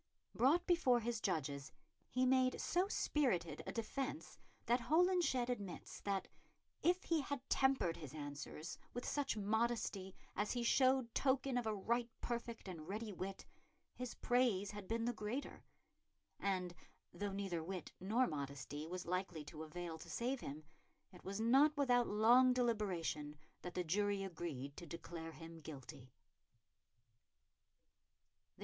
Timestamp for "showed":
10.63-11.13